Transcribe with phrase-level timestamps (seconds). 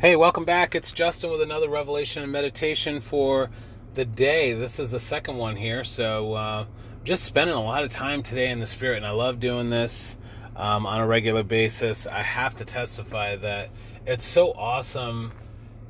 [0.00, 0.74] Hey, welcome back.
[0.74, 3.48] It's JustWen with another revelation and meditation for
[3.94, 4.52] the day.
[4.52, 5.84] This is the second one here.
[5.84, 6.66] So, uh,
[7.04, 10.18] just spending a lot of time today in the Spirit, and I love doing this
[10.56, 12.08] um, on a regular basis.
[12.08, 13.70] I have to testify that
[14.04, 15.32] it's so awesome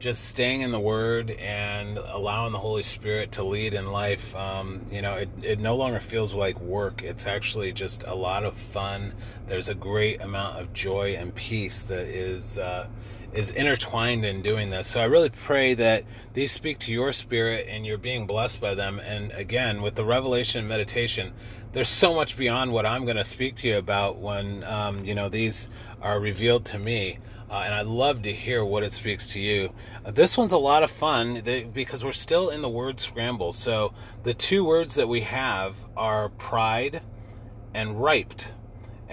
[0.04, 4.36] just staying in the Word and allowing the Holy Spirit to lead in life.
[4.36, 7.02] Um, you know, it, it no longer feels like work.
[7.02, 9.14] It's actually just a lot of fun.
[9.46, 12.86] There's a great amount of joy and peace that is uh,
[13.32, 14.88] is intertwined in doing this.
[14.88, 18.74] So I really pray that these speak to your spirit and you're being blessed by
[18.74, 19.00] them.
[19.00, 21.32] And again, with the revelation and meditation,
[21.72, 25.14] there's so much beyond what I'm going to speak to you about when um, you
[25.14, 25.70] know these
[26.02, 27.20] are revealed to me.
[27.50, 29.70] Uh, and I'd love to hear what it speaks to you.
[30.04, 33.52] Uh, this one's a lot of fun because we're still in the word scramble.
[33.52, 37.02] So the two words that we have are pride
[37.74, 38.52] and riped.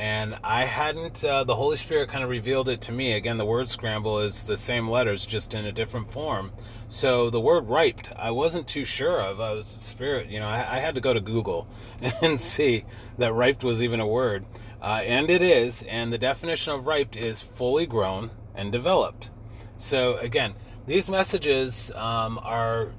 [0.01, 3.13] And I hadn't, uh, the Holy Spirit kind of revealed it to me.
[3.13, 6.51] Again, the word scramble is the same letters, just in a different form.
[6.87, 9.39] So the word riped, I wasn't too sure of.
[9.39, 11.67] I was spirit, you know, I, I had to go to Google
[12.23, 12.83] and see
[13.19, 14.43] that riped was even a word.
[14.81, 19.29] Uh, and it is, and the definition of riped is fully grown and developed.
[19.77, 20.55] So again,
[20.87, 22.91] these messages um, are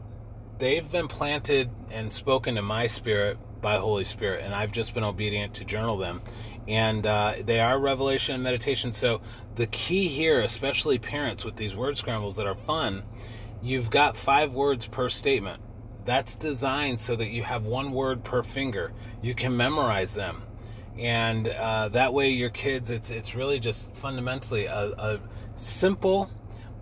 [0.61, 5.05] they've been planted and spoken to my spirit by Holy Spirit, and I've just been
[5.05, 6.21] obedient to journal them.
[6.69, 8.93] And uh, they are revelation and meditation.
[8.93, 9.23] So
[9.55, 13.03] the key here, especially parents with these word scrambles that are fun,
[13.63, 15.63] you've got five words per statement.
[16.05, 18.93] That's designed so that you have one word per finger.
[19.23, 20.43] You can memorize them
[20.99, 25.21] and uh, that way your kids it's it's really just fundamentally a, a
[25.57, 26.31] simple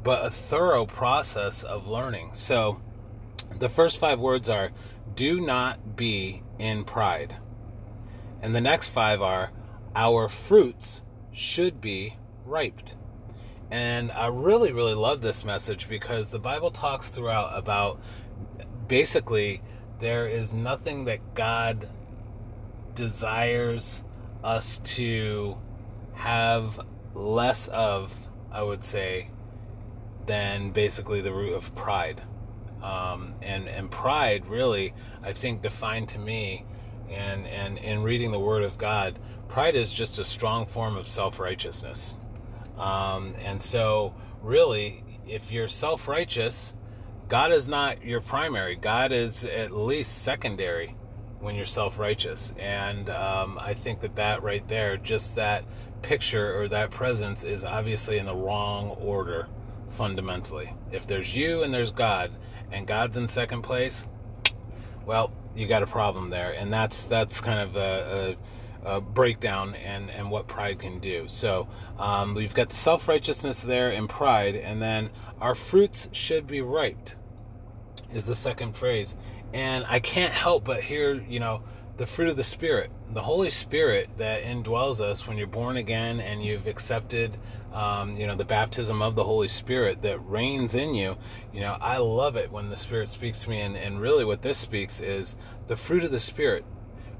[0.02, 2.80] but a thorough process of learning so
[3.58, 4.70] the first five words are
[5.14, 7.36] do not be in pride
[8.42, 9.50] and the next five are
[9.94, 12.94] our fruits should be riped
[13.70, 18.00] and i really really love this message because the bible talks throughout about
[18.88, 19.62] basically
[19.98, 21.88] there is nothing that god
[22.94, 24.02] desires
[24.42, 25.56] us to
[26.14, 26.80] have
[27.14, 28.12] less of,
[28.52, 29.28] I would say,
[30.26, 32.22] than basically the root of pride.
[32.82, 36.64] Um, and and pride really, I think, defined to me,
[37.10, 39.18] and and in reading the Word of God,
[39.48, 42.16] pride is just a strong form of self righteousness.
[42.78, 46.74] Um, and so, really, if you're self righteous,
[47.28, 48.76] God is not your primary.
[48.76, 50.96] God is at least secondary
[51.40, 55.64] when you're self-righteous and um, i think that that right there just that
[56.02, 59.48] picture or that presence is obviously in the wrong order
[59.90, 62.30] fundamentally if there's you and there's god
[62.72, 64.06] and god's in second place
[65.06, 66.52] well you got a problem there.
[66.52, 68.36] And that's that's kind of a,
[68.84, 71.24] a, a breakdown and and what pride can do.
[71.28, 75.10] So um, we've got the self-righteousness there and pride and then
[75.40, 77.10] our fruits should be ripe
[78.12, 79.16] is the second phrase.
[79.52, 81.62] And I can't help but hear, you know,
[82.00, 86.18] the fruit of the Spirit, the Holy Spirit that indwells us when you're born again
[86.18, 87.36] and you've accepted,
[87.74, 91.14] um, you know, the baptism of the Holy Spirit that reigns in you.
[91.52, 93.60] You know, I love it when the Spirit speaks to me.
[93.60, 95.36] And, and really, what this speaks is
[95.68, 96.64] the fruit of the Spirit,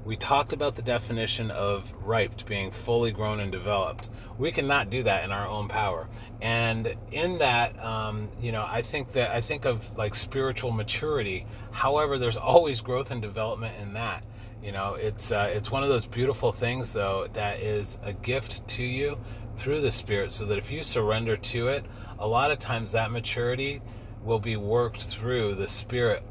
[0.03, 4.09] we talked about the definition of ripe being fully grown and developed.
[4.39, 6.07] We cannot do that in our own power.
[6.41, 11.45] And in that, um, you know, I think that I think of like spiritual maturity.
[11.69, 14.23] However, there's always growth and development in that.
[14.63, 18.67] You know, it's uh, it's one of those beautiful things though that is a gift
[18.69, 19.17] to you
[19.55, 21.85] through the Spirit, so that if you surrender to it,
[22.19, 23.81] a lot of times that maturity
[24.23, 26.23] will be worked through the Spirit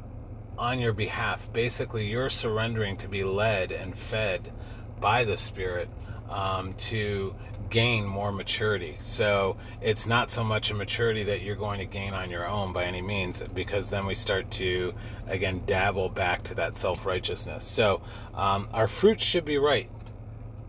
[0.57, 1.51] on your behalf.
[1.51, 4.53] Basically, you're surrendering to be led and fed
[5.01, 5.89] by the Spirit
[6.29, 7.35] um, to
[7.71, 8.95] gain more maturity.
[8.99, 12.73] So it's not so much a maturity that you're going to gain on your own
[12.73, 14.93] by any means, because then we start to,
[15.27, 17.65] again, dabble back to that self righteousness.
[17.65, 18.03] So
[18.35, 19.89] um, our fruits should be right.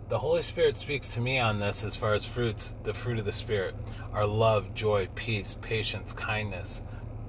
[0.09, 3.27] The Holy Spirit speaks to me on this as far as fruits, the fruit of
[3.27, 3.75] the Spirit
[4.13, 6.83] are love, joy, peace, patience, kindness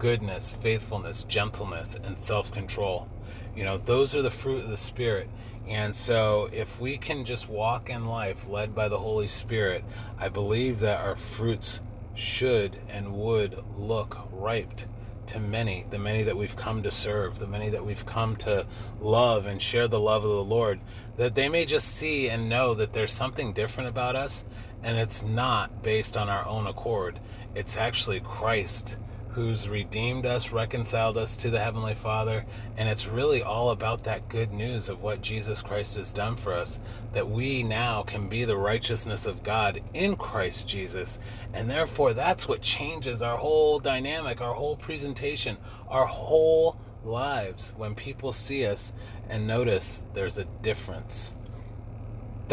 [0.04, 3.08] goodness, faithfulness, gentleness, and self control.
[3.56, 5.30] You know, those are the fruit of the Spirit.
[5.68, 9.84] And so, if we can just walk in life led by the Holy Spirit,
[10.18, 11.82] I believe that our fruits
[12.16, 14.82] should and would look ripe
[15.28, 18.66] to many, the many that we've come to serve, the many that we've come to
[19.00, 20.80] love and share the love of the Lord,
[21.18, 24.44] that they may just see and know that there's something different about us,
[24.84, 27.20] and it's not based on our own accord.
[27.56, 28.98] It's actually Christ
[29.34, 32.46] who's redeemed us, reconciled us to the Heavenly Father.
[32.78, 36.54] And it's really all about that good news of what Jesus Christ has done for
[36.54, 36.80] us,
[37.14, 41.20] that we now can be the righteousness of God in Christ Jesus.
[41.54, 45.58] And therefore, that's what changes our whole dynamic, our whole presentation,
[45.90, 48.94] our whole lives when people see us
[49.30, 51.34] and notice there's a difference.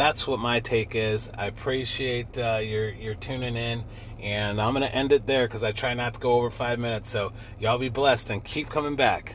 [0.00, 1.29] That's what my take is.
[1.37, 3.85] I appreciate uh, your your tuning in,
[4.19, 7.11] and I'm gonna end it there because I try not to go over five minutes.
[7.11, 9.35] So y'all be blessed and keep coming back.